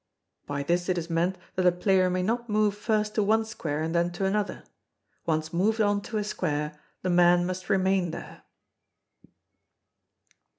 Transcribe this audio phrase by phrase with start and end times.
[0.47, 3.83] [By this it is meant that a player may not move first to one square
[3.83, 4.63] and then to another.
[5.27, 8.41] Once moved on to a square, the man must remain there.